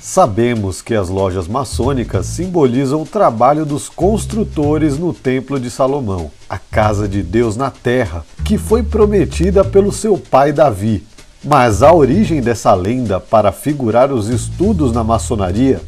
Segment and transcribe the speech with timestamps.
[0.00, 6.58] Sabemos que as lojas maçônicas simbolizam o trabalho dos construtores no Templo de Salomão, a
[6.58, 11.04] casa de Deus na terra, que foi prometida pelo seu pai Davi.
[11.44, 15.80] Mas a origem dessa lenda para figurar os estudos na maçonaria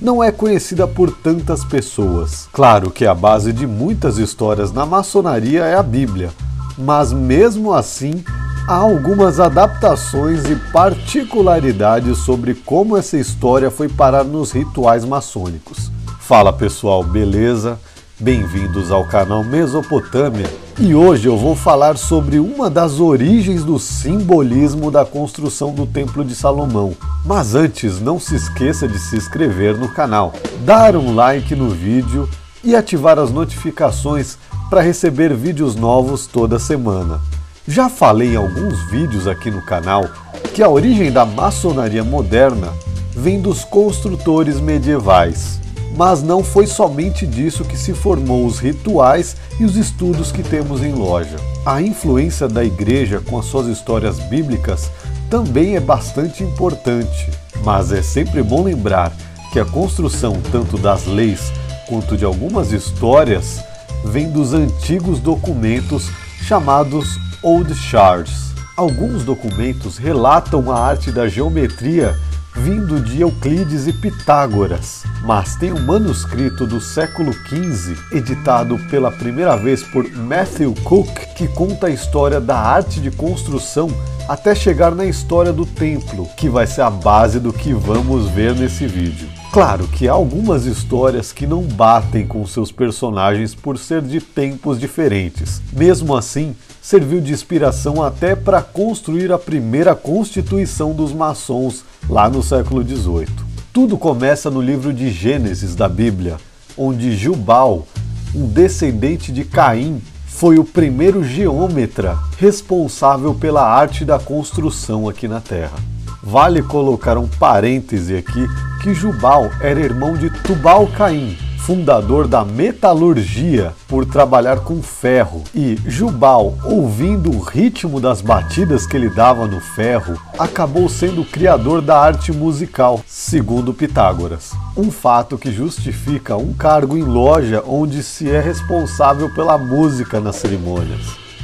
[0.00, 2.48] não é conhecida por tantas pessoas.
[2.52, 6.30] Claro que a base de muitas histórias na maçonaria é a Bíblia,
[6.76, 8.24] mas mesmo assim
[8.66, 15.90] há algumas adaptações e particularidades sobre como essa história foi parar nos rituais maçônicos.
[16.20, 17.78] Fala pessoal, beleza?
[18.20, 20.48] Bem-vindos ao canal Mesopotâmia
[20.78, 26.24] e hoje eu vou falar sobre uma das origens do simbolismo da construção do Templo
[26.24, 26.94] de Salomão.
[27.26, 30.32] Mas antes, não se esqueça de se inscrever no canal,
[30.64, 32.28] dar um like no vídeo
[32.62, 34.38] e ativar as notificações
[34.70, 37.20] para receber vídeos novos toda semana.
[37.66, 40.04] Já falei em alguns vídeos aqui no canal
[40.52, 42.72] que a origem da maçonaria moderna
[43.14, 45.60] vem dos construtores medievais.
[45.96, 50.82] Mas não foi somente disso que se formou os rituais e os estudos que temos
[50.82, 51.36] em loja.
[51.64, 54.90] A influência da igreja com as suas histórias bíblicas
[55.30, 57.30] também é bastante importante,
[57.62, 59.12] mas é sempre bom lembrar
[59.52, 61.52] que a construção tanto das leis
[61.86, 63.62] quanto de algumas histórias
[64.04, 66.10] vem dos antigos documentos
[66.42, 68.52] chamados Old Shards.
[68.76, 72.16] Alguns documentos relatam a arte da geometria
[72.54, 79.56] vindo de Euclides e Pitágoras, mas tem um manuscrito do século XV, editado pela primeira
[79.56, 83.88] vez por Matthew Cook, que conta a história da arte de construção
[84.28, 88.54] até chegar na história do templo, que vai ser a base do que vamos ver
[88.54, 89.31] nesse vídeo.
[89.52, 94.80] Claro que há algumas histórias que não batem com seus personagens por ser de tempos
[94.80, 95.60] diferentes.
[95.70, 102.42] Mesmo assim, serviu de inspiração até para construir a primeira constituição dos maçons lá no
[102.42, 103.28] século XVIII.
[103.74, 106.38] Tudo começa no livro de Gênesis da Bíblia,
[106.74, 107.86] onde Jubal,
[108.34, 115.42] um descendente de Caim, foi o primeiro geômetra responsável pela arte da construção aqui na
[115.42, 115.91] Terra.
[116.22, 118.46] Vale colocar um parêntese aqui
[118.80, 125.42] que Jubal era irmão de Tubal Caim, fundador da metalurgia por trabalhar com ferro.
[125.52, 131.26] E Jubal, ouvindo o ritmo das batidas que ele dava no ferro, acabou sendo o
[131.26, 134.52] criador da arte musical, segundo Pitágoras.
[134.76, 140.36] Um fato que justifica um cargo em loja onde se é responsável pela música nas
[140.36, 141.00] cerimônias.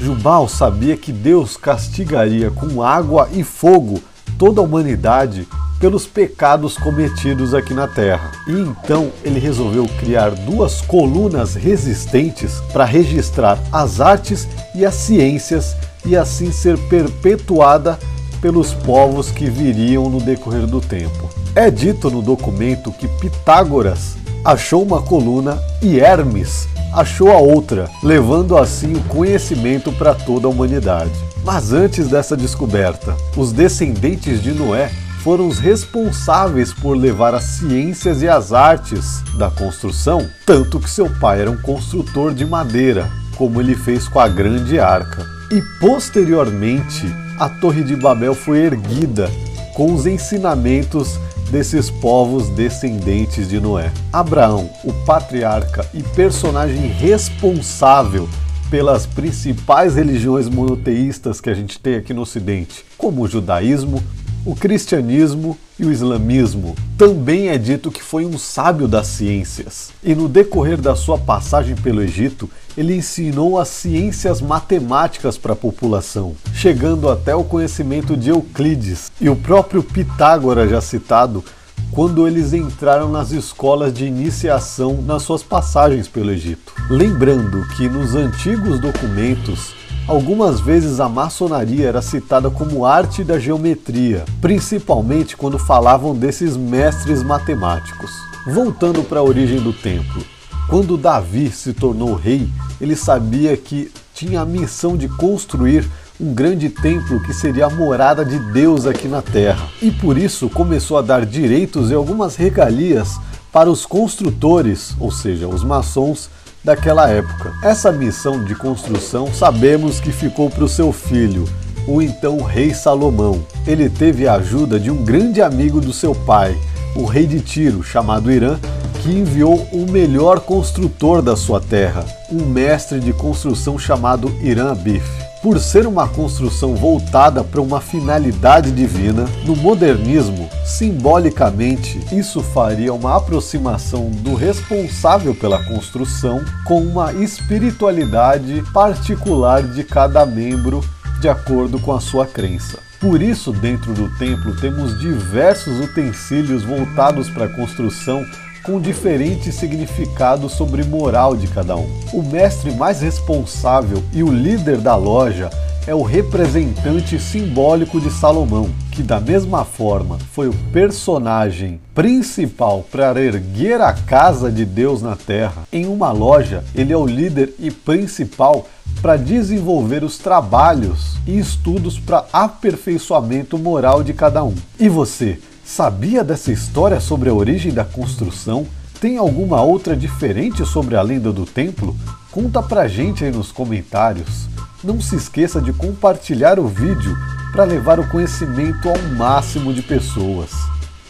[0.00, 4.00] Jubal sabia que Deus castigaria com água e fogo
[4.42, 5.46] toda a humanidade
[5.78, 8.32] pelos pecados cometidos aqui na Terra.
[8.48, 15.76] E então ele resolveu criar duas colunas resistentes para registrar as artes e as ciências
[16.04, 17.96] e assim ser perpetuada
[18.40, 21.30] pelos povos que viriam no decorrer do tempo.
[21.54, 28.56] É dito no documento que Pitágoras achou uma coluna e Hermes achou a outra, levando
[28.56, 31.12] assim o conhecimento para toda a humanidade.
[31.44, 34.90] Mas antes dessa descoberta, os descendentes de Noé
[35.22, 41.08] foram os responsáveis por levar as ciências e as artes da construção, tanto que seu
[41.08, 45.24] pai era um construtor de madeira, como ele fez com a grande arca.
[45.50, 47.06] E posteriormente,
[47.38, 49.30] a Torre de Babel foi erguida
[49.74, 51.18] com os ensinamentos
[51.52, 53.92] desses povos descendentes de Noé.
[54.10, 58.26] Abraão, o patriarca e personagem responsável
[58.70, 64.02] pelas principais religiões monoteístas que a gente tem aqui no Ocidente, como o judaísmo,
[64.44, 66.74] o cristianismo e o islamismo.
[66.98, 69.90] Também é dito que foi um sábio das ciências.
[70.02, 75.56] E no decorrer da sua passagem pelo Egito, ele ensinou as ciências matemáticas para a
[75.56, 79.12] população, chegando até o conhecimento de Euclides.
[79.20, 81.44] E o próprio Pitágoras, já citado,
[81.92, 86.72] quando eles entraram nas escolas de iniciação nas suas passagens pelo Egito.
[86.88, 89.74] Lembrando que nos antigos documentos,
[90.12, 97.22] algumas vezes a maçonaria era citada como arte da geometria, principalmente quando falavam desses mestres
[97.22, 98.10] matemáticos.
[98.46, 100.22] Voltando para a origem do templo,
[100.68, 102.46] quando Davi se tornou rei,
[102.78, 105.88] ele sabia que tinha a missão de construir
[106.20, 109.66] um grande templo que seria a morada de Deus aqui na terra.
[109.80, 113.18] E por isso começou a dar direitos e algumas regalias
[113.50, 116.28] para os construtores, ou seja, os maçons
[116.64, 117.52] daquela época.
[117.62, 121.44] Essa missão de construção sabemos que ficou para o seu filho,
[121.86, 123.44] o então rei Salomão.
[123.66, 126.56] Ele teve a ajuda de um grande amigo do seu pai,
[126.94, 128.58] o rei de Tiro, chamado Irã,
[129.02, 135.21] que enviou o melhor construtor da sua terra, um mestre de construção chamado Irã Abif.
[135.42, 143.16] Por ser uma construção voltada para uma finalidade divina, no modernismo, simbolicamente, isso faria uma
[143.16, 150.80] aproximação do responsável pela construção com uma espiritualidade particular de cada membro
[151.20, 152.78] de acordo com a sua crença.
[153.00, 158.24] Por isso, dentro do templo temos diversos utensílios voltados para a construção
[158.62, 161.88] com diferentes significados sobre moral de cada um.
[162.12, 165.50] O mestre mais responsável e o líder da loja
[165.86, 173.20] é o representante simbólico de Salomão, que da mesma forma foi o personagem principal para
[173.20, 175.64] erguer a casa de Deus na terra.
[175.72, 178.68] Em uma loja, ele é o líder e principal
[179.00, 184.54] para desenvolver os trabalhos e estudos para aperfeiçoamento moral de cada um.
[184.78, 188.66] E você, sabia dessa história sobre a origem da construção?
[189.00, 191.96] Tem alguma outra diferente sobre a lenda do templo?
[192.30, 194.48] Conta pra gente aí nos comentários.
[194.82, 197.16] Não se esqueça de compartilhar o vídeo
[197.52, 200.50] para levar o conhecimento ao máximo de pessoas.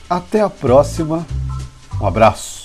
[0.09, 1.27] Até a próxima.
[2.01, 2.62] Um abraço.